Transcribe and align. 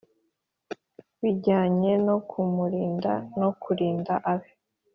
bijyanye 1.21 1.91
no 2.07 2.17
kumurinda 2.29 3.13
no 3.39 3.49
kurinda 3.61 4.13
abe 4.33 4.51